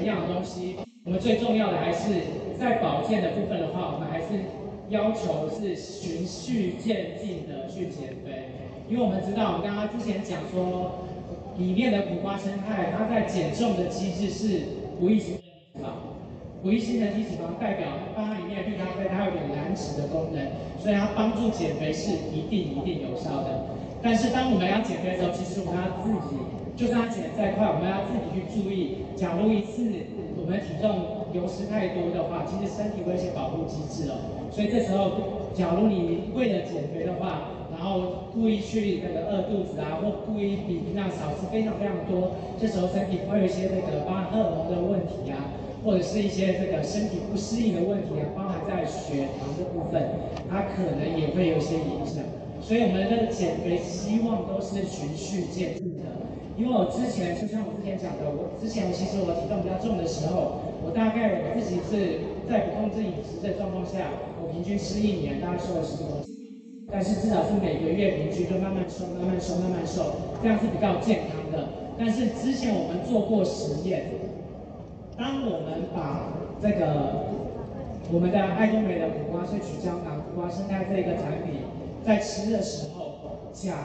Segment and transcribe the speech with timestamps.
[0.00, 2.14] 么样的东西，我们最重要的还是
[2.58, 4.26] 在保健的部分的话，我们还是
[4.88, 8.48] 要求是循序渐进的去减肥，
[8.88, 11.04] 因为我们知道，我们刚刚之前讲说，
[11.58, 14.60] 里面的苦瓜生态，它在减重的机制是
[14.98, 15.40] 不易性的
[15.76, 15.92] 脂肪，
[16.62, 20.40] 不易性的体脂肪代表它里面的绿咖啡它有点燃脂的功能，
[20.80, 23.76] 所以它帮助减肥是一定一定有效的。
[24.02, 26.40] 但是当我们要减肥的时候，其实我们要自己，
[26.80, 29.04] 就算它减的再快，我们要自己去注意。
[29.14, 29.84] 假如一次
[30.32, 34.16] 我们体重流失太多的话，其实身体会有一些保护机制哦。
[34.48, 45.52] 所以这时候，假如你为了减肥的话，然后故意去那个饿肚子啊，或故意比平常少吃非常非常多，这时候身体会有一些那个包含荷尔蒙的问题啊，
[45.84, 50.00] 或者是一些这个身体不适应的问题啊，包含在血糖的部分，
[50.48, 52.24] 它可能也会有些影响。
[52.64, 56.19] 所以我们的减肥希望都是循序渐进的，
[56.56, 64.12] 因为我之前就像我之前讲的，我之前其实我体重比较重的时候，我大概我自己是在不控制饮食的状况下，
[64.42, 66.28] 我平均吃一年大概瘦了十多斤，
[66.90, 71.68] 但是至少是每个月平均就慢慢瘦、慢慢瘦、慢慢瘦，这样是比较健康的。
[71.96, 74.12] 但是之前我们做过实验，
[75.16, 77.24] 当我们把这个
[78.12, 81.64] 我们的爱多美的苦瓜萃取胶囊、苦瓜生态这个产品。
[82.02, 83.76] 在吃的时候，假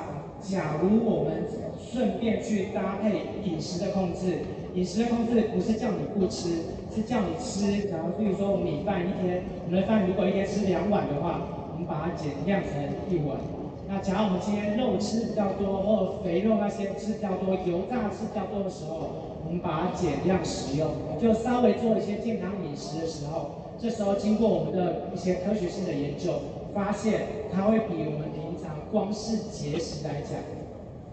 [0.41, 1.43] 假如我们
[1.91, 4.39] 顺便去搭配饮食的控制，
[4.73, 6.49] 饮食的控制不是叫你不吃，
[6.93, 7.87] 是叫你吃。
[7.87, 11.41] 假如比如说我们米饭一天，我们的饭如果一天吃两碗的话，
[11.73, 12.71] 我们把它减量成
[13.09, 13.37] 一碗。
[13.87, 20.89] 那假如我们今天肉吃比较多，或肥肉那些吃比较多，油炸吃比较多的时候，我们把它减量食用，
[21.21, 26.33] 就稍微做一些健康饮食的时候，这时候经过我们的一些科学性的研究。
[26.75, 27.21] 发现
[27.53, 30.35] 它会比我们平常光是节食来讲，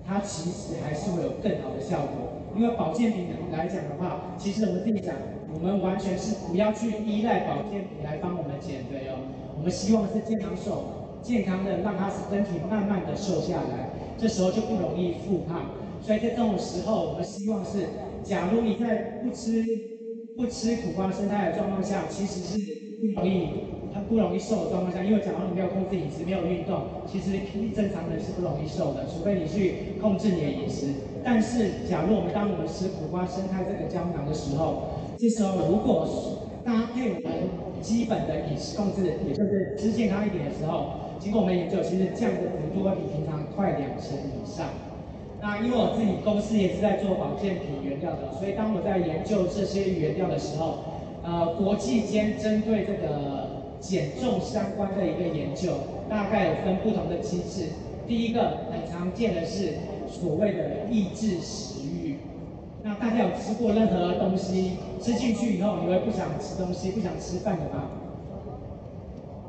[0.07, 2.43] 它其实还是会有更好的效果。
[2.55, 5.15] 因为保健品来讲的话，其实我们自己讲，
[5.55, 9.17] 我们完全是不要去依赖保健品来帮我们减肥哦。
[9.57, 15.71] 我们希望是健康瘦，健康的让它身体慢慢的瘦下来，这时候就不容易复胖。
[16.03, 17.89] 所以在这种时候，我们希望是，
[18.23, 19.65] 假如你在不吃
[20.37, 22.59] 不吃苦瓜生态的状况下，其实是
[23.15, 23.49] 不容易。
[24.13, 27.33] 不容易瘦的状况下，因为假如你没有控制饮食，没有运动，其实
[27.75, 30.93] 正常人是不容易瘦的，除非你去控制你的饮食。
[31.25, 34.83] 但是，假如我们当我们吃苦瓜生态这个胶囊的时候，
[35.17, 36.07] 这时候如果
[36.63, 37.33] 搭配我们
[37.81, 44.69] 基本的饮食控制，也就是吃健康一点的时候，经过我们研究，其实降的幅度会比平常快两成以上。
[45.41, 50.85] 那因为我自己公司也是在做保健品原料的，所以当我在研究这些原料的时候，
[51.25, 53.52] 呃，国际间针对这个。
[53.83, 55.73] 减重相关的一个研究，
[56.09, 57.67] 大概有分不同的机制。
[58.07, 59.75] 第一个很常见的是
[60.09, 62.17] 所谓的抑制食欲。
[62.85, 67.91] 那大家有吃过任何东西吃进去以后，你会不想吃东西、不想吃饭的吗？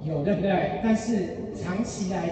[0.04, 0.82] 有，对不对？
[0.84, 2.30] 但是长期来，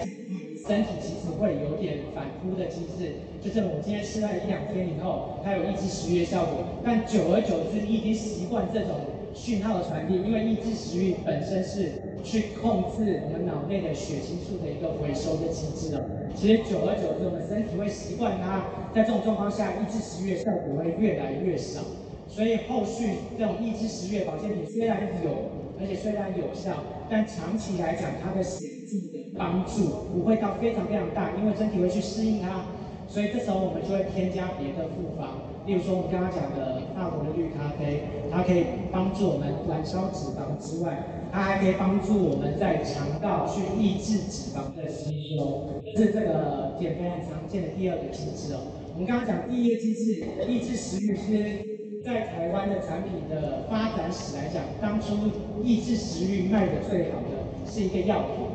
[0.66, 3.14] 身体其实会有点反扑的机制。
[3.40, 8.90] 就是我今天吃了一两天以后，它有抑制食欲的效果，但久而久之，你已经习惯这种。
[9.34, 11.92] 讯号的传递，因为抑制食欲本身是
[12.22, 16.00] 去控制我们脑内的血清素的一个回收的机制哦。
[16.34, 18.64] 其实久而久之，我们身体会习惯它，
[18.94, 21.80] 在这种状况下，抑制食欲的效果会越来越少。
[22.28, 32.64] 所以后续这种抑制食欲保健品虽然有，而且虽然有效，但长期来讲，它的显著的帮助不会到非常非常大，因为身体会去适应它。
[33.08, 35.41] 所以这时候我们就会添加别的复方。
[35.64, 48.58] 例如说，我们刚刚讲的法国的绿咖啡，它可以帮助我们燃烧脂肪之外，它还可以帮助我们在肠道去抑制脂肪的吸收，是这个减肥很常见的第二个机制哦。
[48.94, 55.14] 我们刚刚讲第一个机制，抑制食欲，是在台湾的产品的发展史来讲，当初
[55.62, 58.46] 抑制食欲卖的最好的是一个药品，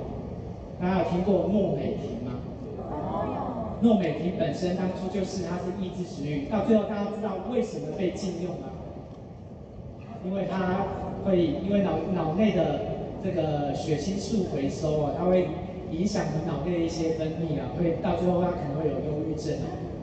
[0.82, 2.27] 大家有听过诺美婷？
[3.82, 8.70] 诺美婷本身当初就是它是抑制食欲，到最后大家知道为什么被禁用吗？
[10.26, 10.86] 因为它
[11.24, 12.82] 会因为脑脑内的
[13.24, 15.48] 这个血清素回收啊，它会
[15.92, 19.56] 影响你脑内的一些分泌啊，会到最后它可能会有忧郁症。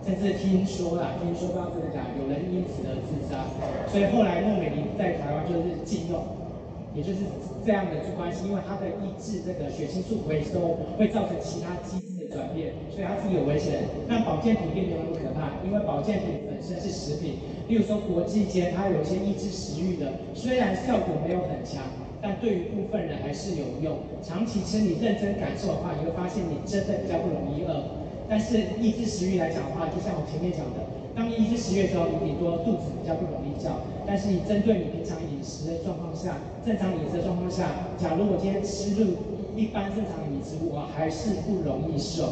[0.07, 3.49] 甚至听说啦，听说不知道真的假的，有人因此而自杀。
[3.91, 6.23] 所以后来诺美林在台湾就是禁用，
[6.95, 7.21] 也就是
[7.65, 13.87] 这样的关系，因为它的抑制这个血清素回收会造成其他机制转变，所以它是有危险。
[14.11, 17.39] 但保健品并没有那么可怕，因为保健品本身是食品，
[17.69, 21.87] 例如说国际间它有一些抑制食欲的，虽然效果没有很强。
[22.25, 23.99] 但对于部分人还是有用。
[24.25, 28.01] 长期吃，你认真感受的话，你会发现你真的比较不容易饿。
[28.27, 33.77] 但是抑制食欲来讲的话，就像我前面讲的，当你抑制食欲的时候，你顶多肚子比较不容易叫。
[34.07, 39.13] 但是你针对你平常饮食的状况下，正常饮食的状况下，假如我今天吃入
[39.57, 42.25] 一般正常的饮食，我还是不容易瘦。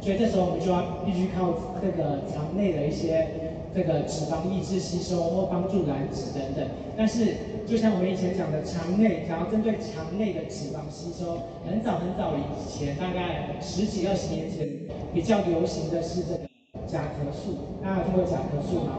[0.00, 1.52] 所以这时候我们就要必须靠
[1.82, 3.26] 这个肠内的一些。
[3.74, 6.66] 这个脂肪抑制吸收或帮助燃脂等等，
[6.96, 7.36] 但是
[7.66, 11.36] 就像我们以前讲的，肠内想要针对肠内的脂肪吸收，
[11.68, 14.66] 很早很早以前，大概十几二十年前，
[15.12, 16.48] 比较流行的是这个
[16.88, 17.76] 甲壳素。
[17.84, 18.96] 大家听过甲壳素吗？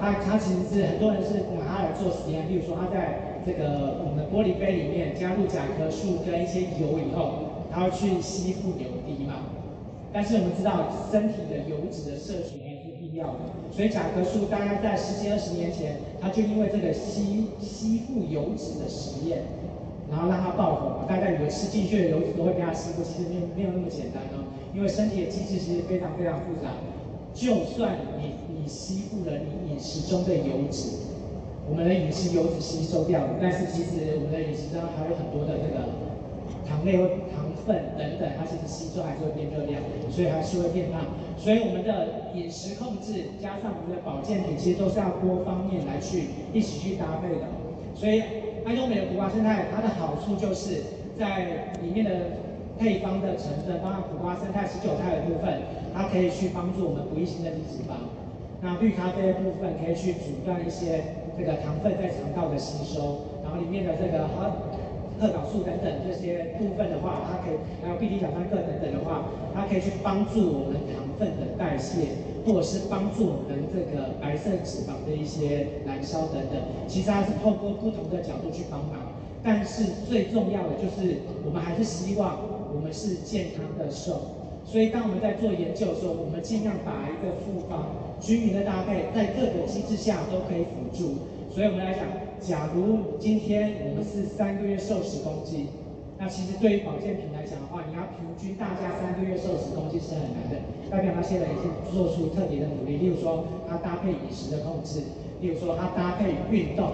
[0.00, 9.56] 它它其实是很多人是拿它来做实验，例如说它在这个我们的玻璃杯里面加入甲壳素跟一些油以后，它会去吸附油滴嘛。
[10.12, 13.48] 但是我们知道身体的油脂的摄取也是必要的。
[13.72, 19.44] 所以甲壳素大概在十几二十年前，它就因为这个吸吸附油脂的实验，
[20.10, 21.08] 然后让它爆红。
[21.08, 24.44] 大家以为吃进去的油脂都会被它吸附，其实没有没有那么简单哦。
[24.74, 26.68] 因为身体的机制其实非常非常复杂。
[27.32, 31.07] 就算你你吸附了你饮食中的油脂，
[31.68, 36.08] 我们的饮食油脂吸收掉了，但是其实我们的饮食中还有很多的这个。
[36.68, 39.80] 糖类或糖分等等，它其实吸收还是会变热量，
[40.12, 41.00] 所以还是会变胖。
[41.38, 47.48] 所以我们的饮食控制加上我们的保健品，其实都是要多方面来去一起去搭配的。
[47.96, 48.20] 所以
[48.68, 50.84] 爱多美的苦瓜生态，它的好处就是
[51.18, 52.36] 在里面的
[52.78, 55.64] 配方的成分，包括苦瓜生态、十九肽的部分，
[55.96, 58.12] 它可以去帮助我们不易性的脂肪。
[58.60, 64.50] 那绿咖啡的部分可以去阻断一些这个糖分在肠道的吸收，然后里面的这个好。
[65.18, 72.06] 特导素等等这些部分的话，它可以还有必理小酸克等等的话，它可以去帮助我们糖分的代谢，
[72.46, 76.62] 或者是帮助我们这个白色脂肪的一些燃烧等等。
[76.86, 79.10] 其实它是透过不同的角度去帮忙，
[79.42, 82.38] 但是最重要的就是我们还是希望
[82.72, 84.37] 我们是健康的瘦。
[84.70, 87.88] 所以当我们在做研究的时候，我们尽量把一个复方
[88.20, 91.24] 均匀的搭配，在各个机制下都可以辅助。
[91.50, 92.04] 所以我们来讲。
[92.40, 95.66] 假如今天我们是三个月瘦十公斤，
[96.20, 100.54] 那其实对于保健品来讲的话，你要平均大家三个月瘦十公斤是很难的。
[100.88, 105.02] 代表他现在已经做出特别的努力，例如说他搭配饮食的控制，
[105.40, 106.86] 例如说他搭配运动，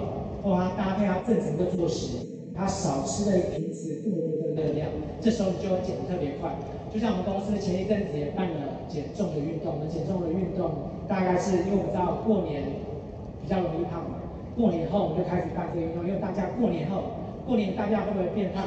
[0.43, 2.25] 或他搭配他正常的作息，
[2.57, 4.89] 他少吃了平时过多的热量，
[5.21, 6.57] 这时候你就会减得特别快。
[6.95, 12.63] 就像我们公司前一阵子也办了减重的运动，我们减重的运动大概是因为我们知道过年
[13.43, 14.23] 比较容易胖嘛。
[14.55, 18.63] 过年后我们就开始办这个运动，因为大家过年后，过年大家会不会变胖？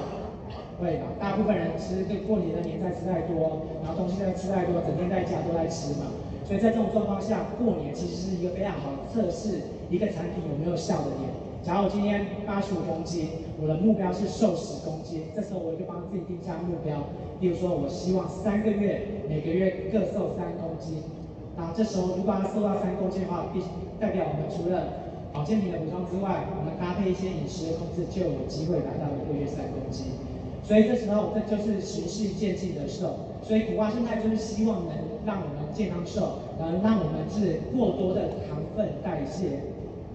[0.75, 6.12] 会吧，大部分人吃对过年的年菜吃太多，然后东西在吃太多，整天在家都在吃嘛。
[6.43, 11.31] 所以在这种状况下，过年其实是一个非常好的测试一个产品有没有效的点。
[11.64, 13.28] 假如我今天八十五公斤，
[13.62, 17.04] 我的目标是瘦十公斤，这时候我就帮自己定下目标，
[17.40, 21.04] 比如说我希望三个月每个月各瘦三公斤。
[21.58, 23.60] 那这时候如果要瘦到三公斤的话，必
[24.00, 30.06] 代表我们除了保健品的补充之外，我们搭配一些饮食的控制，就有机会达到一个月三公斤。
[30.64, 33.16] 所以这时候，这就是循序渐进的瘦。
[33.42, 34.96] 所以苦瓜胜肽就是希望能
[35.26, 39.62] 让我们健康瘦，能让我们是过多的糖分代谢，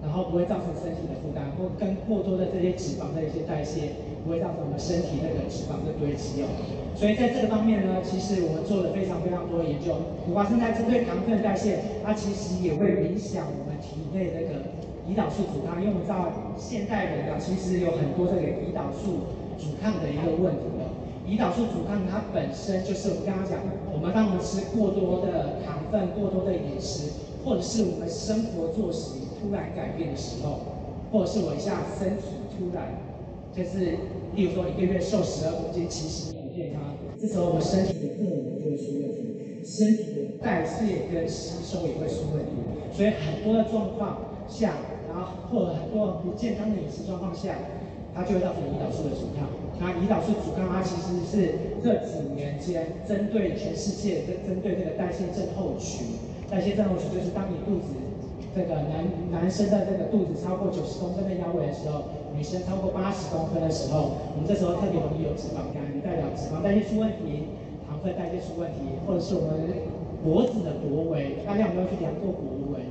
[0.03, 6.51] 然后不会造成身体的负担，或跟过多的这些脂肪的一些代谢，不会造成我们身体那个脂肪的堆积哦。
[6.93, 9.95] 所以在这个方面呢，其实我们做了非常非常多的研究。
[10.25, 14.61] 苦瓜胜肽针对糖分代谢，它其实也会影响我们体内那个。
[15.03, 19.27] 胰岛素阻抗，因为我们知道现代人啊，其实有很多这个胰岛素
[19.59, 20.95] 阻抗的一个问题哦。
[21.27, 23.59] 胰岛素阻抗它本身就是我们刚刚讲，
[23.91, 27.11] 我们当我们吃过多的糖分、过多的饮食，
[27.43, 30.59] 或者是我们生活作息突然改变的时候，
[31.11, 32.23] 或者是我一下身体
[32.55, 32.95] 突然
[33.51, 33.99] 就是，
[34.35, 42.51] 例如说一个月瘦十二公斤，其实很健康，这时候我们身体的荷尔蒙就会出问题，身体的代谢跟吸收也会出问题，
[42.95, 44.73] 所以很多的状况下。
[45.13, 47.53] 然后或者很多不健康的饮食状况下，
[48.15, 49.45] 它就会造成胰岛素的阻抗。
[49.77, 56.17] 那胰岛素阻抗，它其实是这几年间针对全世界，针针对这个代谢症候群。
[56.49, 57.93] 代谢症候群就是当你肚子
[58.55, 62.05] 这个男男生的这个肚子超过九十公分的腰围的时候，
[62.37, 67.49] 女生超过八十公分的时候，我们这时候特别容易有脂肪肝，代表脂肪代谢出问题，
[67.89, 69.57] 糖分代谢出问题，或者是我们
[70.23, 72.85] 脖子的脖围，大家有没有去量过脖围？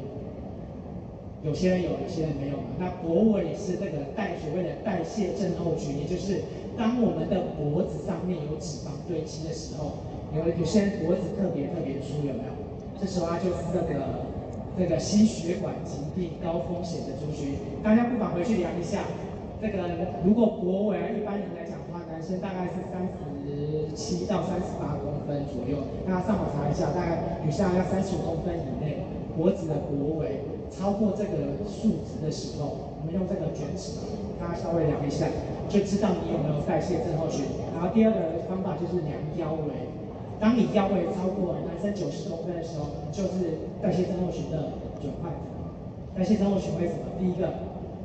[1.47, 2.59] 有些人有，有些人没有。
[2.79, 6.43] 那脖围也是这个代所谓的代谢症候群，也就是
[6.79, 10.03] 当我们的脖子上面有脂肪堆积的时候，
[10.35, 12.51] 有有些人脖子特别特别粗，有没有？
[12.99, 14.31] 这时候他就是这个
[14.79, 19.05] 这个心血管疾病高风险的族群，大家不妨回去量一下。
[19.61, 19.79] 这个
[20.25, 29.05] 如果脖围，一般人来讲的话，男生大概是三十七到三十八公分左右，大家上网查一下，大概女生要三十五公分以内，
[29.37, 30.41] 脖子的脖围
[30.73, 34.01] 超过这个数值的时候，我们用这个卷尺，
[34.41, 35.29] 大家稍微量一下，
[35.69, 37.45] 就知道你有没有代谢症候群。
[37.73, 39.71] 然后第二个方法就是量腰围，
[40.43, 45.31] 当你腰围超过男生九十公分的时候，就是代谢症候群的转换。
[46.19, 47.15] 代谢症候群为什么？
[47.17, 47.47] 第一个，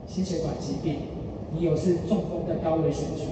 [0.05, 1.17] 心血管疾病。
[1.51, 3.25] 你有是中风的高危险区，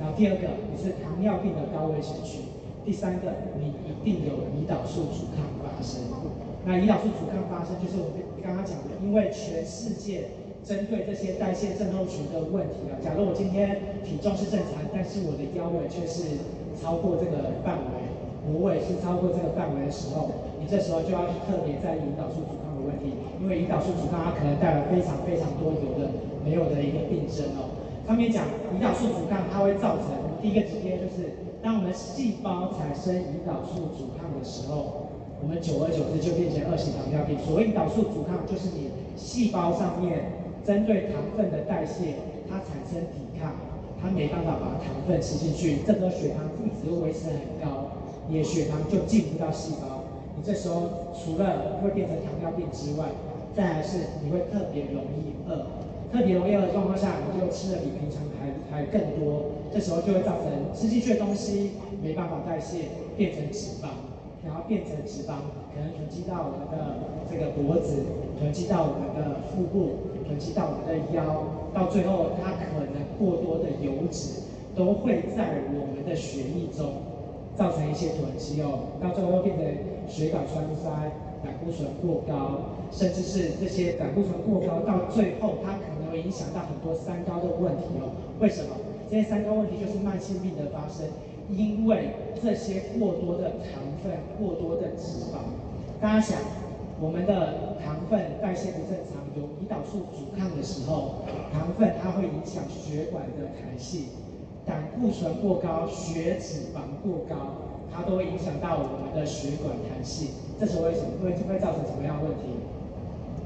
[0.00, 2.40] 然后第二个你是糖尿病的高危险区，
[2.84, 6.10] 第三个你一定有胰岛素阻抗发生。
[6.66, 16.42] 那胰岛素阻抗发生就是我们刚刚讲的，因为全世界针对这些代谢症候群的问题啊，假如我今天体重是正常，但是我的腰围却是
[16.82, 18.09] 超过这个范围，
[18.46, 20.30] 不会是超过这个范围的时候，
[20.60, 26.10] 你这时候就要特别在意胰岛素阻抗的问题，因为胰岛素阻抗它可能带来非常非常多有的。
[26.42, 27.68] 没有的一个病症哦。
[28.08, 28.42] 上面讲
[28.72, 30.08] 胰岛素阻抗，它会造成
[30.40, 37.36] 第一个疾病就是，当我们细胞产生胰岛素阻抗的时候，我们久而久之就变成二型糖尿病。
[37.44, 38.88] 所谓胰岛素阻抗，就是你
[39.20, 42.16] 细胞上面针对糖分的代谢，
[42.48, 43.52] 它产生抵抗，
[44.00, 47.89] 它没办法把糖分吃进去，这时候血糖一直维持很高，
[48.30, 50.04] 你的血糖就进不到细胞，
[50.36, 53.06] 你这时候除了会变成糖尿病之外，
[53.56, 55.66] 再来是你会特别容易饿。
[56.12, 61.72] 特别容易饿的状况下，你就吃的比平常还还更多，这时候就会造成吃进去的东西
[62.02, 63.90] 没办法代谢，变成脂肪，
[64.46, 66.98] 然后变成脂肪可能囤积到我们的
[67.30, 68.02] 这个脖子，
[68.38, 69.90] 囤积到我们的腹部，
[70.26, 71.44] 囤积到我们的腰，
[71.74, 74.42] 到最后它可能过多的油脂
[74.74, 77.09] 都会在我们的血液中。
[77.60, 79.64] 造成一些囤积哦，到最后会变成
[80.08, 80.88] 血管栓塞、
[81.44, 86.00] 胆固醇过高，甚至是这些胆固醇过高，到最后它可能。
[86.10, 88.10] 会影响到很多三高的问题哦。
[88.40, 88.74] 为什么？
[89.08, 91.06] 这些三高问题就是慢性病的发生，
[91.48, 92.10] 因为
[92.42, 95.38] 这些过多的糖分、过多的脂肪。
[96.00, 96.36] 大家想，
[97.00, 104.06] 我们的糖分代谢不正常，有胰岛素阻抗的时候，糖分它会影响血管的弹性，
[104.66, 107.34] 胆固醇过高、血脂肪过高，
[107.92, 110.28] 它都会影响到我们的血管弹性。
[110.58, 111.10] 这是为什么？
[111.22, 112.44] 会会造成什么样的问题？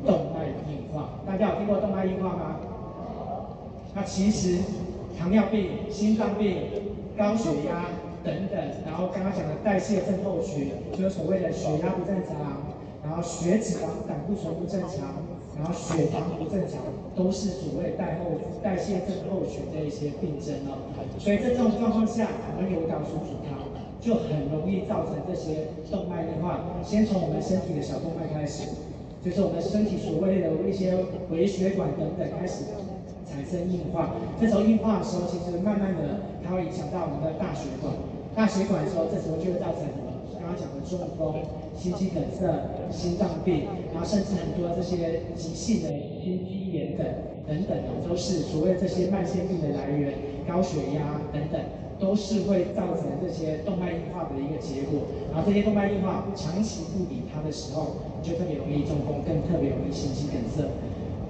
[0.05, 2.57] 动脉硬化，大家有听过动脉硬化吗？
[3.95, 4.59] 那其实
[5.19, 6.59] 糖尿病、心脏病、
[7.17, 7.87] 高血压
[8.25, 12.37] 等等，然后刚刚讲的代谢症候群，就是所谓的血压不正常，
[13.05, 15.23] 然后血脂肪、胆固醇不正常，
[15.57, 16.81] 然后血糖不正常，
[17.17, 20.79] 都是所谓代后代谢症候群的一些病症哦。
[21.19, 23.59] 所以在这种状况下，我们有胰岛素阻抗，
[24.01, 26.61] 就很容易造成这些动脉硬化。
[26.83, 28.69] 先从我们身体的小动脉开始。
[29.25, 30.93] 就是我们身体所谓的一些
[31.31, 32.65] 微血管等等开始
[33.25, 37.91] 产生硬化，这时候硬化的时候，其实慢慢的它会影响到我们的大血管，
[38.37, 39.89] 大血管的时候，这时候就会造成？
[40.45, 41.41] 刚刚讲的中风、
[41.75, 42.45] 心肌梗塞、
[42.93, 45.89] 心脏病，然后甚至很多这些急性的
[46.23, 47.07] 心肌炎等
[47.49, 50.13] 等等的，都是所谓这些慢性病的来源，
[50.47, 51.61] 高血压等等。
[51.97, 60.69] 都是会造成这些动脉硬化的一个结果，然后这些动脉硬化长期不理它的时候，就特别容易中风，更特别容易心肌梗塞。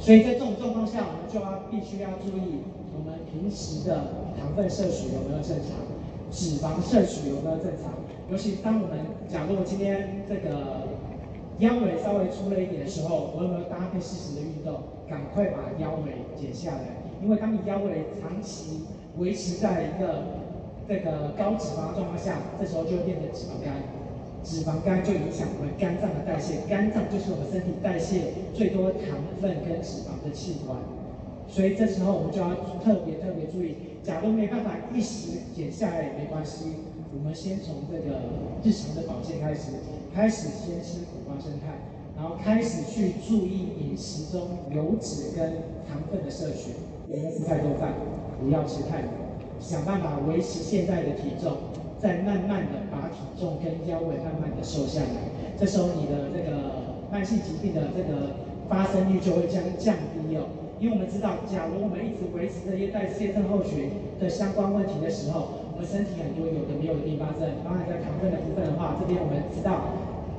[0.01, 2.65] 所以在这种状况下，我们就要必须要注意
[2.97, 5.85] 我们平时的糖分摄取有没有正常，
[6.31, 7.93] 脂肪摄取有没有正常。
[8.31, 10.89] 尤其当我们假如我今天这个
[11.59, 17.05] 腰围稍微粗了一点的时候，我有没有搭配适时的运动，赶快把腰围减下来？
[17.23, 18.81] 因为当你腰围长期
[19.19, 20.43] 维持在一个
[20.89, 23.75] 这个高脂肪状况下，这时候就会变成脂肪肝，
[24.43, 30.77] 脂肪肝就影响我们肝脏的代谢，肝脏就是我们身体代谢最多糖分跟脂肪的器官，
[31.47, 32.51] 所以这时候我们就要
[32.83, 36.67] 特别特别注意，假如没办法一时减下来也没关系，
[37.17, 38.21] 我们先从这个
[38.63, 39.71] 日常的保健开始，
[40.15, 41.81] 开始先吃苦瓜生菜，
[42.15, 45.55] 然后开始去注意饮食中油脂跟
[45.89, 46.73] 糖分的摄取，
[47.09, 47.95] 不要吃太多饭，
[48.39, 49.11] 不要吃太多。
[49.59, 51.57] 想办法维持现在的体重，
[51.99, 55.09] 再慢慢的把体重跟腰围慢慢的瘦下来，
[55.59, 58.37] 这时候你的这个慢性疾病的这个
[58.69, 60.45] 发生率就会降降低哦。
[60.81, 63.91] 因为我们知道，假如我们一直维持这些代谢症候群
[64.21, 69.81] 的相关问题的时候，我们身体很多有的没有的并发症，包含在糖分的部分的话，这边我们知道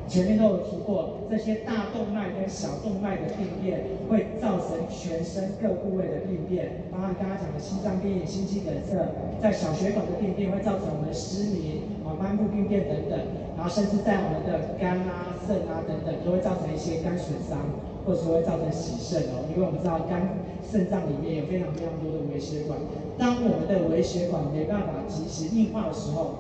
[0.08, 8.94] 前面都有提过，这些大动脉跟小动脉的病变会造成全身各部位的病变，包含刚刚讲的心脏病、心肌梗塞，
[9.42, 13.20] 在小血管的病变会造成我们失明、啊肝部病变等等，
[13.56, 17.60] 然后甚至在我们的肝啊、肾啊等等，都会造成一些肝损伤，
[18.06, 19.44] 或者说会造成洗肾哦。
[19.50, 22.78] 因为我们知道肝、肾脏里面有非常非常多的微血管，
[23.18, 26.36] 当我们的微血管没办法及时硬化的时候，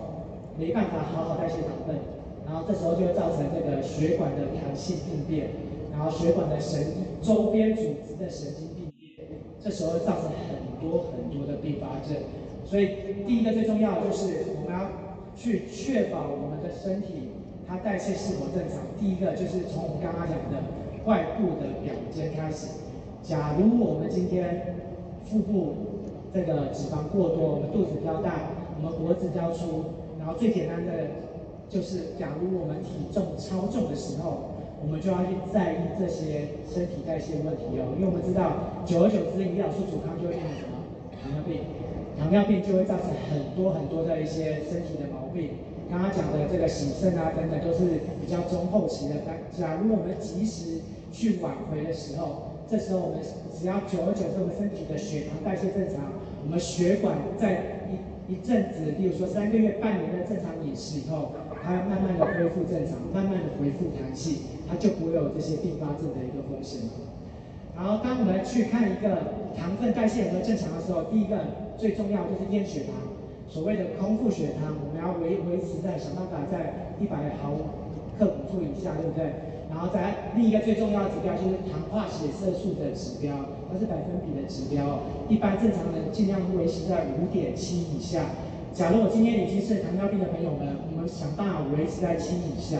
[0.57, 1.97] 没办法好好代谢糖分，
[2.45, 5.49] 然后这时候就会造成这个血管的弹性病变，
[5.91, 9.27] 然后血管的神周边组织的神经病变，
[9.63, 12.15] 这时候会造成很多很多的并发症。
[12.63, 14.89] 所以第一个最重要的就是我们要
[15.35, 17.29] 去确保我们的身体
[17.67, 18.79] 它代谢是否正常。
[18.99, 20.63] 第一个就是从我们刚刚讲的
[21.05, 22.67] 外部的表征开始。
[23.23, 24.75] 假如我们今天
[25.25, 25.75] 腹部
[26.33, 28.33] 这个脂肪过多，我们肚子比较大，
[28.77, 29.85] 我们脖子比较粗。
[30.19, 30.91] 然后最简单的
[31.69, 37.93] 就是，假如我们体重超重的时候，我们就要去在意这些身体代谢问题哦。
[37.97, 40.81] 因为我们知道，久而久之，胰岛素阻抗就会变成什么？
[41.21, 41.61] 糖尿病，
[42.17, 45.49] 糖尿病就会造成很多很多的一些身体的毛病。
[45.89, 49.21] 刚刚讲的这个洗肾啊等等，都是比较中后期的。
[49.25, 50.81] 但假如我们及时
[51.15, 53.23] 去挽回的时候，这时候我们
[53.57, 56.11] 只要久而久之，我们身体的血糖代谢正常，
[56.43, 57.95] 我们血管在一。
[58.27, 61.29] 一阵子，例如说三个月、半年的正常饮食以后，
[61.61, 66.89] 它慢慢的恢复正常，慢慢的恢复弹性，它就不会有这些并发症的一个风险。
[67.77, 71.37] 然后，当我们去看一个糖分代谢有没有正常的时候，第一个
[71.77, 72.97] 最重要就是验血糖，
[73.47, 77.53] 所谓的空腹血糖，我们要维维持在想办法在一百毫
[78.17, 79.44] 克辅助以下，对不对？
[79.75, 83.35] 然后再另一个最重要的指标就是糖化血色素的指标。
[83.67, 88.23] 它是百分比的指标，一般正常人尽量维持在五点七以下。
[88.71, 92.77] 假如我今天已经是糖尿病的朋友们，我们想办法维持在七以下，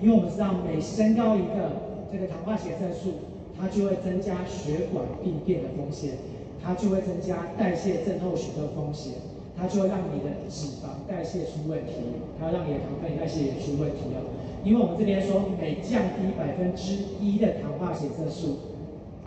[0.00, 6.18] 因为我们知道每升高一个这个糖化血色素，它就会增加血管病变的风险，
[6.60, 9.12] 它就会增加代谢症候群的风险，
[9.58, 11.92] 它就会让你的脂肪代谢出问题，
[12.38, 14.22] 它让你的糖分代谢也出问题哦。
[14.62, 18.78] 因为我们这边说，每降低百分之一的糖化血色素。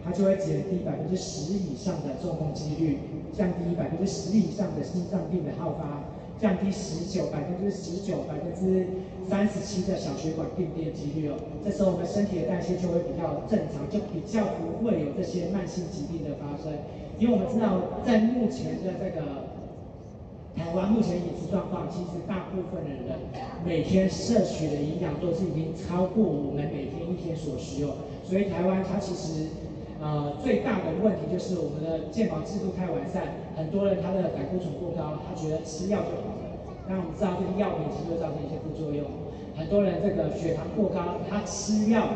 [0.03, 2.97] 它就会减低百分之十以上的中风几率，
[3.37, 6.01] 降低百分之十以上的心脏病的好发，
[6.41, 8.87] 降低十九百分之十九百分之
[9.29, 11.37] 三十七的小血管病变几率哦。
[11.63, 16.73] 这时候我们身体的代谢就会比较正常，就比较不会有这些慢性疾病的发生。
[17.19, 19.50] 因为我们知道，在目前的这个
[20.55, 23.19] 台湾目前饮食状况，其实大部分的人
[23.65, 27.95] 每天摄取的营养都是已经超过我们每天一天所需哦。
[28.23, 29.47] 所以台湾它其实。
[30.03, 33.21] 呃，最大的问题就是我们的健保制度太完善，
[33.55, 36.57] 很多人他的胆固醇过高，他觉得吃药就好了。
[36.89, 39.05] 那我们知道这个药品其实会造成一些副作用，
[39.55, 42.09] 很多人这个血糖过高，他吃药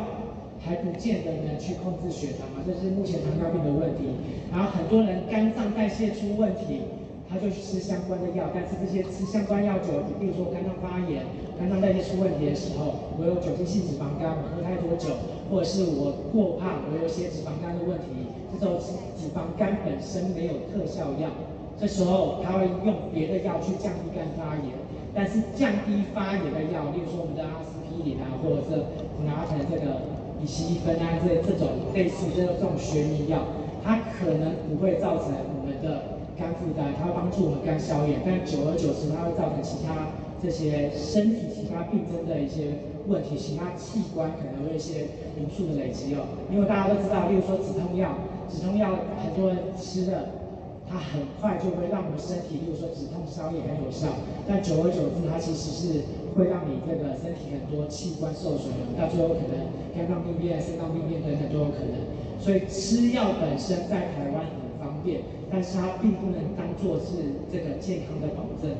[0.58, 4.18] 还不见得能去控制血糖啊，这是目前糖尿病的问题。
[4.50, 6.82] 然后很多人肝脏代谢出问题。
[7.28, 11.26] 他就去吃相关的药，但是这些吃相关药酒，比如说肝脏发炎、
[11.58, 15.10] 肝脏代谢出问题的时候，我有酒精性脂肪肝，我喝太多酒，
[15.50, 21.26] 或者是我过胖，我有一些脂肪肝的问题，这时候脂脂肪肝本身没有特效药，
[21.74, 24.70] 这时候他会用别的药去降低肝发炎，
[25.10, 28.78] 但是降低发炎的药，例如说我们的阿司匹林啊，或者是
[29.26, 33.42] 拿成这个乙醯乙酚啊，这这种类似这种这种学名药，
[33.82, 36.15] 它可能不会造成我们的。
[36.38, 42.76] 肝负担，它会帮助我们肝消炎，但久而久之，它会造成其他这些身体其他病症的一些
[43.08, 46.28] 问题，其他器官可能会一些毒素的累积哦。
[46.52, 48.12] 因为大家都知道，例如说止痛药，
[48.52, 50.28] 止痛药很多人吃的，
[50.84, 54.12] 它很快就会让我们身体，例如说止痛消炎很有效，
[54.46, 56.04] 但久而久之，它其实是
[56.36, 62.04] 会让你这个身体很多器官受损，到最后可能肝脏病变、肾脏病变等等都有可能。
[62.38, 64.44] 所以吃药本身在台湾
[65.06, 65.22] 便。
[65.48, 68.74] 但是它并不能当做是这个健康的保证，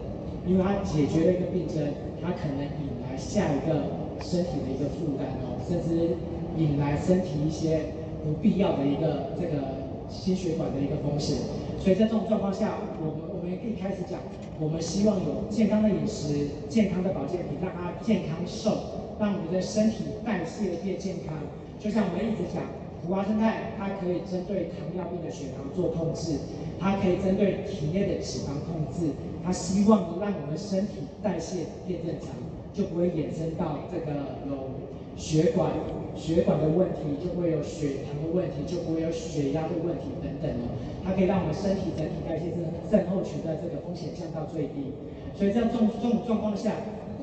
[0.45, 1.79] 因为它解决了一个病症，
[2.21, 3.87] 它可能引来下一个
[4.19, 6.19] 身体的一个负担哦，甚至
[6.59, 7.95] 引来身体一些
[8.27, 11.39] 不必要的一个这个心血管的一个风险。
[11.79, 14.19] 所以在这种状况下，我们我们也可以开始讲，
[14.59, 18.75] 我们希望有健康的饮食、健康的保健品，让它健康瘦，
[19.21, 21.39] 让我们的身体代谢变健康。
[21.79, 22.65] 就像我们一直讲。
[23.07, 26.41] 苦瓜生态，它可以针对糖尿病的血糖做控制，
[26.81, 29.15] 它可以针对体内的脂肪控制，
[29.45, 32.35] 它希望让我们身体代谢变正常，
[32.75, 34.75] 就不会衍生到这个有
[35.17, 35.71] 血管
[36.17, 40.75] 血管的问题，就会有血糖的问题，就不会有血压的问题等等哦。
[41.05, 42.59] 它可以让我们身体整体代谢症
[42.91, 44.91] 症候群的这个风险降到最低。
[45.39, 46.73] 所以在这种这种状况下，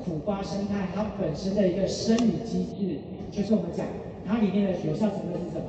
[0.02, 3.84] 苦瓜生态它本身的一个生理机制，就是我们讲
[4.26, 5.66] 它里面的有效成分是什么？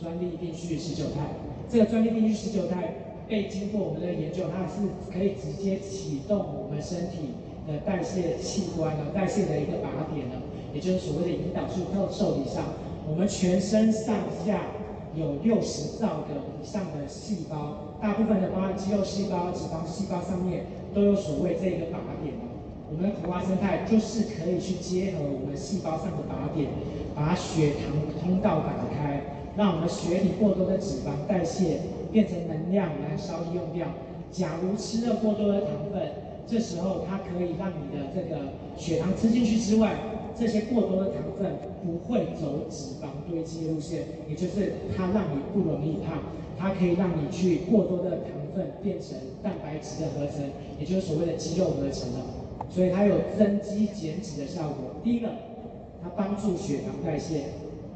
[0.00, 1.20] 专利定序十九肽。
[1.68, 2.94] 这个专利定序十九肽
[3.28, 7.36] 被经过我们的研究，它是可以直接启动我们身体
[7.68, 10.36] 的代谢器官的代谢的一个靶点呢，
[10.74, 12.64] 也就是所谓的胰岛素受体上，
[13.08, 14.62] 我们全身上下
[15.14, 22.49] 有六十兆个以上的细胞，大部分的包含肌肉细胞、脂肪细胞上面都有所谓这个靶点的。
[22.90, 26.68] 我们的苦瓜生态就是可以去结合我们细胞上的靶点，
[27.14, 29.22] 把血糖通道打开，
[29.56, 31.78] 让我们血里过多的脂肪代谢
[32.10, 33.86] 变成能量燃烧用掉。
[34.32, 36.02] 假如吃了过多的糖分，
[36.48, 39.94] 这时候它可以让你的这个血糖吃进去之外，
[40.36, 46.18] 这些过多的糖分不会走脂肪堆积的路线，也就是它让你不容易胖，
[46.58, 50.42] 它可以让你去过多的糖分变成蛋白质的合成，
[50.80, 52.39] 也就是所谓的肌肉合成了。
[52.68, 55.00] 所以它有增肌减脂的效果。
[55.02, 55.28] 第一个，
[56.02, 57.44] 它帮助血糖代谢，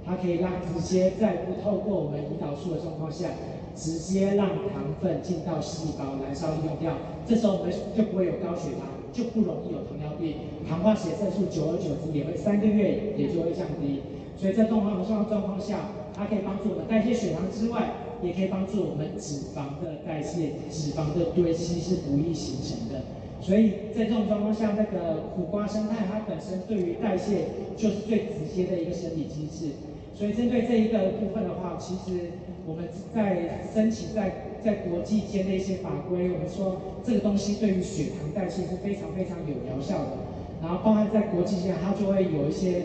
[0.04, 3.28] 它可以让直接在不透过我们胰岛素的状况下，
[3.76, 6.96] 直接让糖分进到细胞燃烧利用掉。
[7.26, 10.36] 这时候我们就不会有高血糖，就不容易有糖尿病，
[10.68, 14.00] 糖化血色素久而久之也会三个月也就会降低。
[14.36, 23.02] 所以在状况的状况下，它可以帮助我们代谢血糖之外，也可以帮助我们脂肪的代谢，脂肪的堆积是不易形成的。
[23.44, 27.44] 所以在这种状况下，那个苦瓜生态它本身对于代谢
[27.76, 29.72] 就是最直接的一个生理机制。
[30.14, 40.16] 所以针对这一个部分的话，其实我们在申请在在国际间的一些法规，我们说这个东西对于血糖代谢是非常非常有疗效的。
[40.62, 42.80] 然后包含在国际间，它就会有一些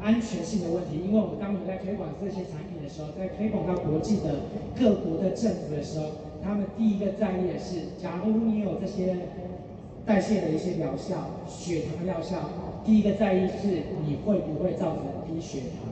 [0.00, 1.02] 安全性的问题。
[1.04, 4.46] 因为我们当我们在推广这些产品的时候，在推广到国际的
[4.78, 6.06] 各国的政府的时候，
[6.40, 9.16] 他们第一个在意的是，假如你有这些。
[10.06, 11.16] 代谢的一些疗效，
[11.48, 12.36] 血糖疗效，
[12.84, 15.88] 第一个在意是你会不会造成低血糖，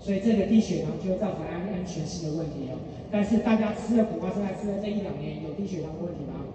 [0.00, 2.78] 所以这个低血糖就会造成安安全性的问题哦。
[3.10, 6.48] 但是大家吃了苦瓜生态吃了这一两年，有低血糖的问题吗？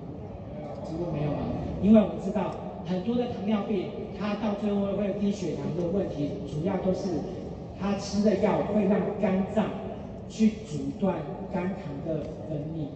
[0.83, 1.45] 几乎没有嘛，
[1.83, 3.85] 因为我们知道很多的糖尿病，
[4.19, 7.07] 它到最后会低血糖的问题，主要都是
[7.79, 9.67] 它吃的药会让肝脏
[10.27, 11.17] 去阻断
[11.53, 12.89] 肝糖的分泌。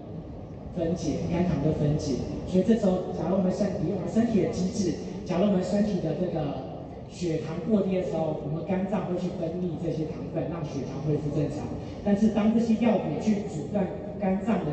[0.78, 2.16] 分解肝糖的分解，
[2.48, 4.94] 所以这时候，假如我们身体，我们身体的机制，
[5.26, 6.76] 假如我们身体的这个
[7.10, 11.64] 血糖过低的时候，我们肝脏会去分泌这些糖分，让血糖恢复正常。
[12.04, 13.88] 但是当这些药品去阻断
[14.20, 14.72] 肝脏的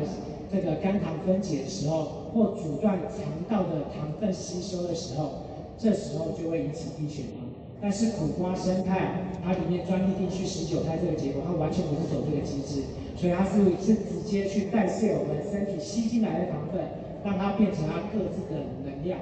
[0.51, 5.47] 这个肝糖分解的时候，或阻断肠道的糖分吸收的时候，
[5.79, 7.47] 这时候就会引起低血糖。
[7.81, 12.83] 但是苦瓜生态，它里面专利定序十九肽这个结果，它完全不是走这个机制。
[13.23, 16.83] 所以它是是直接去代谢我们身体吸进来的糖分，
[17.23, 19.17] 让它变成它各自的能量、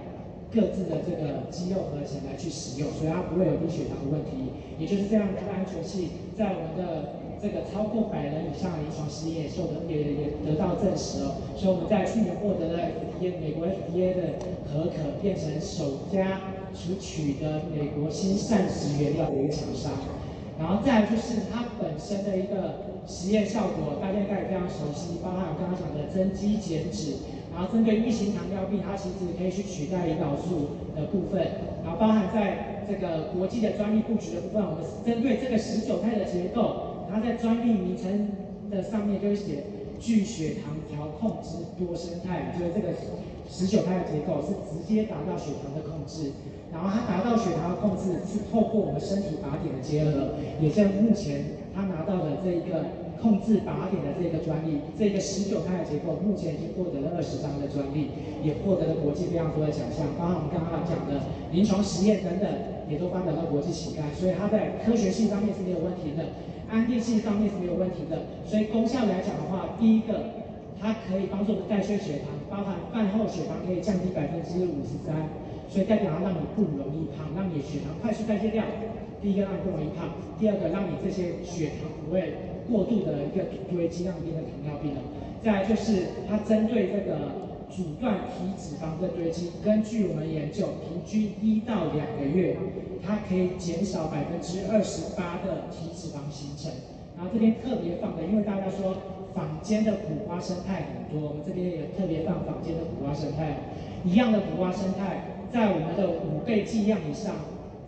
[0.50, 4.58] 各自的这个肌肉合成来去使用，所以它不会有低血糖的问题。
[4.80, 11.38] 也就是这样的安全性，在我们的这个超过百人以上的临床试验也受得也也得到证实了。
[11.54, 16.42] 所以我们在去年获得了 FDA 美国 FDA 的核可，变成首家
[16.74, 19.94] 取取得美国新膳食原料的一个厂商。
[20.62, 22.93] 然后再就是它本身的一个。
[23.08, 27.17] 实验效果大家应该也非常熟悉，包含我刚刚讲的增肌减脂，
[27.52, 31.41] 然后针对一型糖尿病，它其实可以去取代胰岛素的部分，
[31.84, 38.30] 然后包含在这个国际的专利布局的部分，我们针对这个十九肽的结构，它在专利名称
[38.69, 39.65] 的上面就会写
[40.00, 42.93] 聚血糖调控之多生态，就是这个
[43.50, 46.32] 十九肽的结构是直接达到血糖的控制，
[46.74, 51.62] 然后它达到血糖的控制是透过我们身体靶点的结合，也在目前。
[51.74, 52.84] 他拿到的这一个
[53.22, 58.12] 控制靶点的这个专利，这个十九肽的结构，目前已经获得了二十张的专利，
[58.44, 62.52] 也获得了国际非常多的奖项，包括我们刚刚讲的临床实验等等，
[62.92, 66.36] 也都发表到国际期刊，所以它在科学性上面是没有问题的，
[66.68, 70.44] 安定性上面是没有问题的，所以功效来讲的话，第一个，
[70.76, 75.32] 它可以帮助我们代谢血糖，包含饭后血糖可以降低百分之五十三，
[75.72, 78.62] 所以代表它让你不容易胖，让你的血糖快速代谢掉。
[79.22, 82.34] 第一个让你不容易胖，第二个让你这些血糖不会
[82.68, 85.02] 过度的一个堆积，让你变成糖尿病了。
[85.42, 87.32] 再来就是它针对这个
[87.72, 92.58] 阻断体脂肪的堆积，根据我们研究，平均一到两个月，
[93.02, 96.70] 它可以减少百分之二十八的体脂肪形成。
[97.16, 98.98] 然后这边特别放的，因为大家说
[99.34, 103.56] 坊间的苦瓜生态很多，我们这边也特别放坊间的苦瓜生态，
[104.04, 107.36] 一样的苦瓜生态，在我们的五倍剂量以上。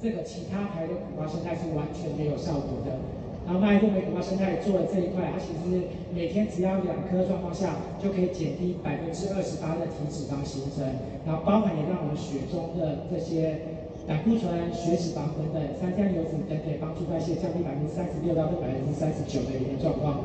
[0.03, 2.99] 这个其他牌的苦瓜生态是完全没有效果的。
[3.47, 10.83] 然后麦多美苦瓜生态做的这一块，它其实每天只要两颗状况下，就可以减低百分之二十八的体脂肪形成。
[11.23, 13.63] 然后包含也让我们血中的这些
[14.03, 20.19] 胆固醇、血脂肪等等，三甘油脂等可以，帮助代谢降低百分之三十六到百分之三十九的一个状况。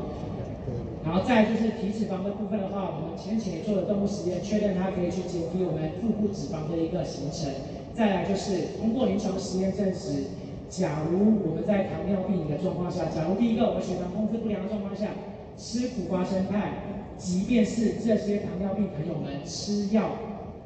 [1.05, 7.49] 然后再就是体脂肪的部分的话，我们前期也做了动物实验，确认它可以去减低我们腹部脂肪的一个形成。
[7.95, 10.23] 再来就是通过临床实验证实，
[10.69, 15.07] 假如我们在糖尿病的状况下，假如第一个我们血糖控制不良的状况下，
[15.57, 16.71] 吃苦瓜生态，
[17.17, 20.11] 即便是这些糖尿病朋友们吃药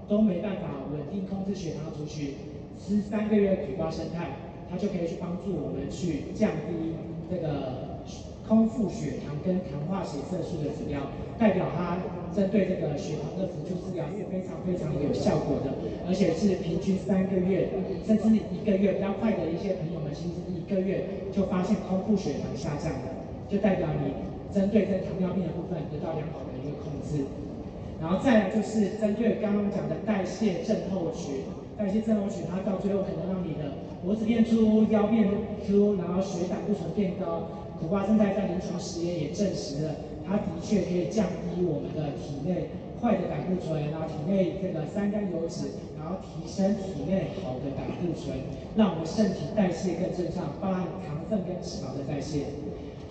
[0.07, 2.33] 都没办法稳定控制血糖的族群，
[2.77, 4.29] 吃三个月苦瓜生态，
[4.69, 6.93] 它就可以去帮助我们去降低
[7.29, 8.01] 这个
[8.47, 10.99] 空腹血糖跟糖化血色素的指标，
[11.39, 11.97] 代表它
[12.35, 15.73] 针对这个血糖的辅助治疗是非常非常有效果的，
[16.07, 17.69] 而且是平均三个月
[18.05, 24.33] 甚至一个月比较快的一些朋友们，其实一个月就发现空腹血糖下降了，就代表你。
[24.53, 27.25] 针对这糖尿病的部分得到良好的一个控制，
[27.99, 31.41] 然后再来就是针对刚刚讲的代谢症候群，
[31.75, 33.73] 代谢症候群它到最后可能让你的
[34.05, 35.27] 脖子变粗、腰变
[35.65, 37.62] 粗，然后血胆固醇变高。
[37.83, 48.39] 苦瓜生态在临床实验也证实了，它的确可以降低我们的体内坏的胆固醇，然后体内这个三甘油脂，然后提升体内好的胆固醇，
[48.79, 52.55] 让我们身体代谢更正常，包含糖分跟脂肪的代谢。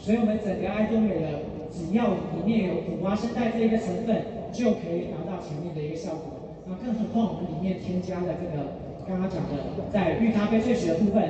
[0.01, 4.25] 所以，我们整个爱多美的，只要里面有苦瓜生态这一个成分，
[4.57, 6.49] 就可以达到前面的一个效果。
[6.65, 8.73] 那更何况我们里面添加的这个
[9.05, 11.21] 刚刚讲的，在绿咖啡萃取的部分，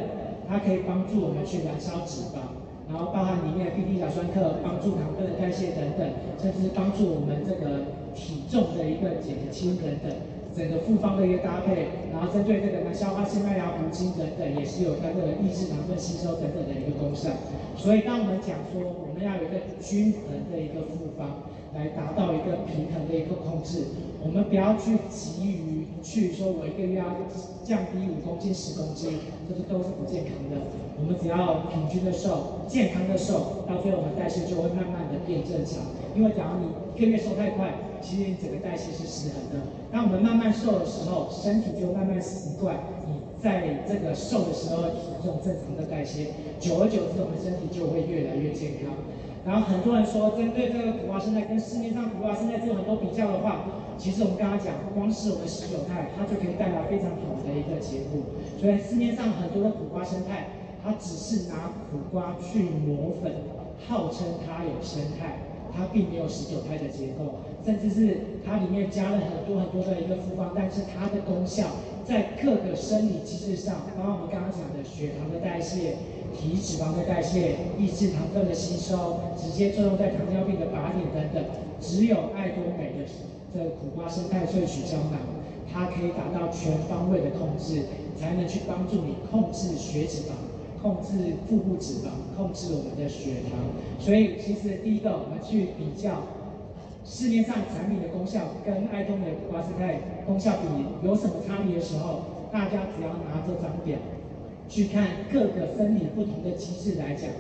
[0.49, 6.09] 它可以帮助我们去燃烧脂肪，然后包含里面的地亚酸克，帮助糖分的代谢等等，
[6.41, 10.13] 甚至是帮助我们这个体重的一个减轻等等。
[10.55, 17.31] 整个复方的一个搭配，然后针对这个呢消化腺麦芽糊精等等，也是有它这个抑制糖分吸收等等的一个功效。
[17.75, 27.05] 所以当我们讲说我们要有一个均衡的一个复方，来达到一个平衡的一个控制，我们不要去急于去说我一个月要
[27.65, 30.67] 降低五公斤、十公斤，这些都是不健康的。
[30.99, 35.79] 我们只要平均的瘦、健康的瘦，到最后我们代谢就会慢慢的变正常。
[36.15, 39.67] 因为假如你一个月瘦太快，其实你整个代谢是失衡的。
[39.91, 48.93] 当我们慢慢瘦的时候，身体就慢慢习惯你在这个瘦的时候体重正常的代谢，久而久之，我们身体就会越来越健康。
[49.45, 53.65] 然后很多人说，针对这个苦瓜生态跟市面上苦瓜生态做很多比较的话，
[53.99, 58.23] 其实我们刚刚讲，不光是我们十九肽，它就可以带来非常好的一个结果。
[58.61, 60.49] 所以市面上很多的苦瓜生态，
[60.83, 63.33] 它只是拿苦瓜去磨粉，
[63.87, 65.39] 号称它有生态。
[65.75, 71.65] 它并没有十九肽的结构，甚至是它里面加了很多很多的一个复方，但是它的功效
[72.05, 75.97] 在各个生理机制上，包括我们刚刚讲的血糖的代谢、
[76.37, 81.43] 体脂肪的代谢、抑制糖分的吸收，直接作用在糖尿病的靶点等等，
[81.81, 83.09] 只有爱多美的
[83.55, 85.21] 这苦瓜生态萃取胶囊，
[85.73, 87.85] 它可以达到全方位的控制，
[88.19, 90.33] 才能去帮助你控制血脂肪。
[90.83, 93.57] 控制腹部脂肪，控制我们的血糖。
[94.01, 96.25] 所以其实第一个，我们去比较
[97.05, 103.97] 市面上产品的功效跟爱多美的苦瓜生态功效比有什么差别的时候，大家只要拿这张表
[104.69, 107.31] 去看各个生理不同的机制来讲，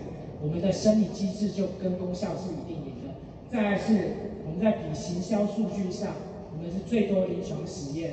[0.40, 3.14] 我们的生理机制就跟功效是一定赢的。
[3.51, 4.32] 再来是
[4.62, 6.14] 在比行销数据上，
[6.55, 8.12] 我们是最多临床实验，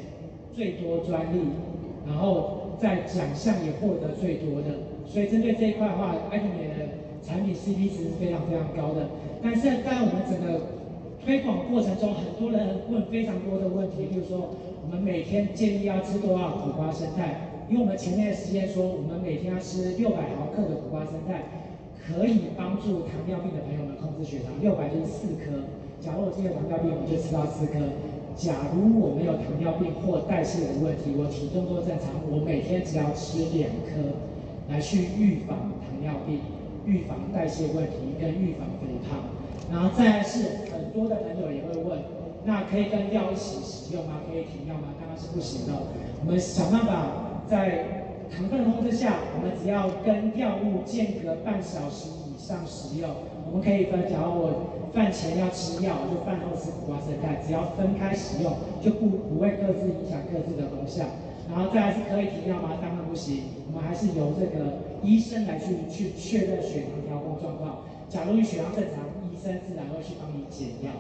[0.52, 1.38] 最多专利，
[2.08, 4.90] 然后在奖项也获得最多的。
[5.06, 6.90] 所以针对这一块的话，爱多美的
[7.22, 9.10] 产品 CP 值是非常非常高的。
[9.44, 10.74] 但是在我们整个
[11.24, 14.50] 推广过程中，很多人问非常多的问题，比如说
[14.82, 17.46] 我们每天建议要吃多少苦瓜生态？
[17.70, 21.44] 因为我们前面的实验说，我们每天要吃六百毫克的苦瓜生态，
[21.94, 24.50] 可以帮助糖尿病的朋友们控制血糖。
[24.60, 25.62] 六百就是四颗。
[26.00, 27.80] 假如我今天有糖尿病，我就吃到四颗。
[28.36, 34.00] 假如我没有糖尿病或代谢的问题，我体重都正常，我每天只要吃两颗。
[34.70, 36.40] 来去预防糖尿病、
[36.86, 39.18] 预防代谢问题跟预防肥胖，
[39.72, 41.98] 然后再来是很多的朋友也会问，
[42.46, 44.22] 那可以跟药一起使用吗？
[44.30, 44.94] 可以停药吗？
[45.02, 45.74] 当然是不行的。
[46.24, 53.10] 我们想办法在糖分控制下，我们只要跟药物间隔半小时以上使用。
[53.50, 61.06] 我们可以分，假如我饭前要吃药，就饭后吃苦瓜生菜，只要分开使用，就不不会各自影响各自的功效。
[61.50, 62.78] 然后再来是可以停药吗？
[62.78, 63.66] 当然不行。
[63.66, 67.90] 我们还是由这个医生来去去确认血糖调控状况。
[68.08, 70.94] 假如你血糖正常，医生自然会去帮你减药。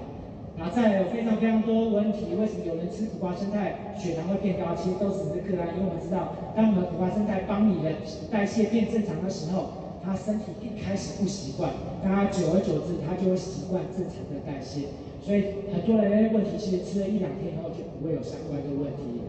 [0.58, 4.74] 然后再有非常非常多问题，为什么有人吃苦瓜生菜血糖会变高？
[4.76, 7.94] 其实都只是个案，因为我们知道，当我们苦瓜生菜帮你的
[8.30, 14.92] 代谢变正常的时候，他身体一开始不习惯，但他久而久之，他就会习惯正常的代谢。
[15.22, 19.22] 所以很多人问题，其实吃了一两天以后就不会有相关的问题。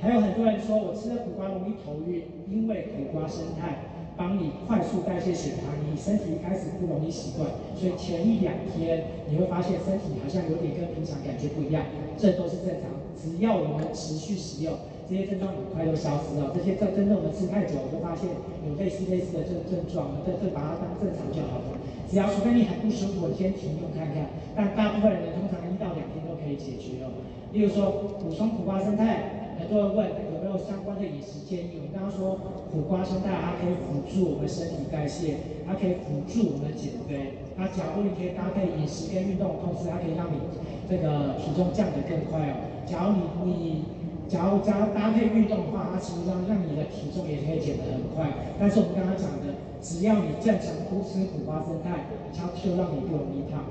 [0.00, 3.84] 还有很多人说我吃了苦瓜容易头晕，因为苦瓜生态
[4.16, 11.84] 帮你快速代谢血糖，你身体一开始不容易习惯，所以前一两天你会发现身体好像有点跟平常感觉不一样，
[12.18, 12.90] 这都是正常。
[13.16, 14.74] 只要我们持续使用，
[15.08, 16.52] 这些症状很快都消失了。
[16.54, 18.28] 这些症真正我们吃太久，我就发现
[18.66, 21.76] 有类似类似的症症状，这这把它当正常就好了。
[22.08, 24.28] 只要除非你很不舒服，你先停用看看。
[24.54, 27.10] 但大部分人通常一到两天都可以解决哦。
[27.52, 29.40] 例如说补充苦瓜生态。
[29.54, 31.78] 很多人问有没有相关的饮食建议？
[31.78, 32.34] 我们刚刚说
[32.74, 37.38] 苦瓜生态，它可以辅助我们身体代谢，它可以辅助我们减肥。
[37.56, 40.42] 它假如你可以搭配饮食跟运动，同时它可以让你
[40.90, 42.66] 这个体重降得更快哦。
[42.82, 43.14] 假如
[43.46, 43.84] 你你
[44.28, 48.56] 假如加搭配运动的话，它其实上让你的体重也可以减得很快。
[48.58, 53.62] 但是我们刚刚讲的，只要你正常多吃苦瓜胜肽，它就让你不容易胖。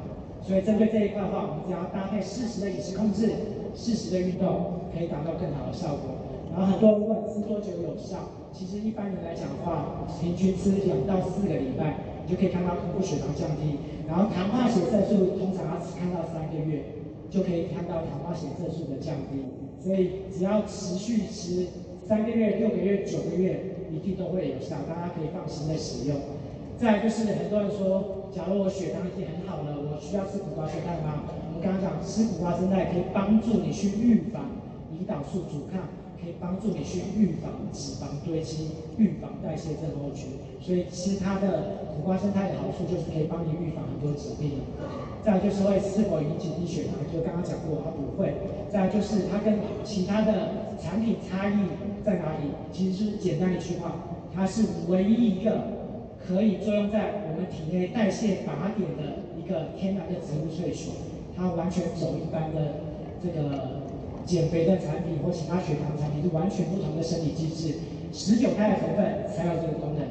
[0.46, 3.32] 所以针对这一块的话，我们只要搭配适时的饮食控制，
[3.74, 6.20] 适时的运动，可以达到更好的效果。
[6.54, 8.30] 然后很多人问吃多久有效？
[8.54, 13.82] 其实一般人来讲的话，平均吃两到四个礼拜，你就可以看到通过血糖降低。
[14.06, 16.86] 然后糖化血色素通常要看到三个月，
[17.32, 19.63] 就可以看到糖化血色素的降低。
[19.84, 21.68] 所以只要持续吃
[22.08, 23.60] 三个月、六个月、九个月，
[23.92, 26.18] 一定都会有效，大家可以放心的使用。
[26.80, 31.24] 再就是很多人说，假如我血糖已经很好了，我需要吃苦瓜胜肽吗？
[31.48, 34.52] 我们刚刚讲吃苦瓜胜肽可以帮助你去预防
[34.92, 35.88] 胰岛素阻抗，
[36.24, 40.40] 可以帮助你去预防脂肪堆积、预防代谢症候群。
[40.62, 44.64] 所以吃它的苦瓜生态的好处就是可以帮你预防很多疾病。
[45.22, 48.34] 再就是会是否引起低血糖，就刚刚讲过它不会。
[48.72, 51.56] 再就是它跟其他的产品差异
[52.06, 52.52] 在哪里？
[52.72, 53.92] 其实是简单一句话，
[54.34, 55.74] 它是唯一一个。
[56.26, 60.92] 可以作用在我们体内代谢靶点的一个天然的植物萃取，
[61.36, 62.80] 它完全走一般的
[63.22, 63.83] 这个
[64.26, 67.76] 减肥的产品或其他血糖产品是完全不同的生理机制，
[68.12, 70.06] 十九肽的成分才有这个功能。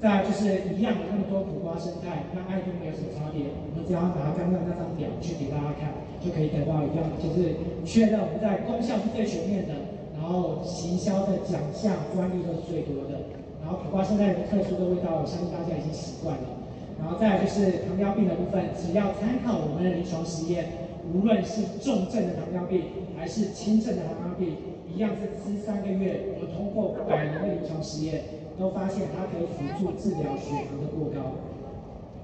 [0.00, 3.48] 再来就是一样的那么多苦瓜生态，那爱多美有什么差别？
[3.48, 7.56] 我们只要拿刚刚那张表去给大家看，就可以得到一样，就是
[7.88, 9.72] 确认我们在功效是最全面的，
[10.12, 13.32] 然后行销的奖项专利都是最多的。
[13.64, 16.68] 然后苦瓜生态有特殊的味道，我相信大家已经习惯了。
[17.00, 22.84] 然后再来就是糖尿病的部分，只要参考我们的临床实验，无论是重症的糖尿病
[23.18, 24.56] 还是轻症的糖尿病，
[24.88, 28.24] 一样是吃三个月，我们通过百年的临床实验，
[28.58, 31.36] 都发现它可以辅助治疗血糖的过高。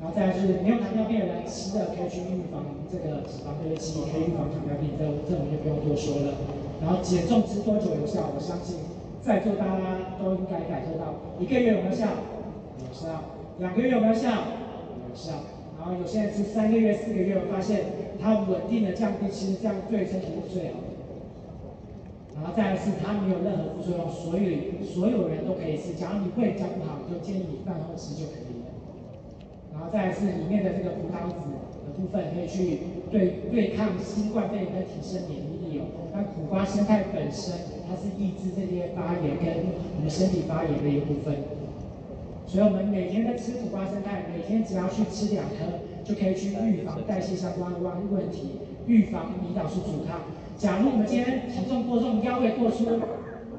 [0.00, 6.32] 然后再来就是没有糖尿病的人吃的可以去预防这个脂肪堆积，可以预防糖尿病，这这我们就不用多说了。
[6.80, 8.32] 然后减重吃多久有效？
[8.34, 8.76] 我相信。
[9.20, 12.06] 在座大家都应该感受到，一个月有没有效？
[12.80, 13.20] 有效。
[13.58, 14.30] 两个月有没有效？
[14.30, 15.32] 有效。
[15.80, 20.92] 然后有些人吃三个月、四个月，我发现它稳定的降低，其实这样对身体是最好的。
[22.36, 25.96] 然后再来是它没有任何副作用，所以所有人都可以吃。
[25.96, 28.68] 假如你胃讲不好，就建议你饭后吃就可以了。
[29.72, 31.48] 然后再来是里面的这个葡萄籽
[31.88, 36.12] 的部分，可以去对对抗新冠肺炎的提升免疫力哦。
[36.12, 37.80] 那苦瓜生态本身。
[37.90, 39.66] 它是抑制这些发炎跟
[39.96, 41.34] 我们身体发炎的一个部分，
[42.50, 48.58] 所以我们每天在吃苦瓜胜肽，每天只要去吃两颗，就可以去预防代谢相关的问问题，
[48.88, 50.18] 预防胰岛素阻抗。
[50.58, 52.98] 假如我们今天体重过重、腰围过粗，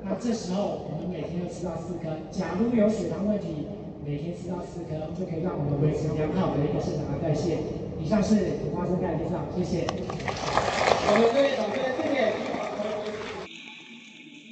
[0.04, 2.20] 那这时候我们每天要吃到四颗。
[2.36, 3.66] 假如有血糖问题，
[4.04, 7.64] 每天吃到四颗，就可以让我们维持良好的一个正常的代谢。
[7.96, 9.88] 以上是苦瓜胜肽的介绍，谢谢。
[11.08, 11.32] 我们